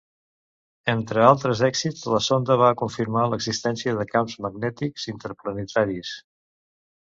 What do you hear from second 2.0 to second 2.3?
la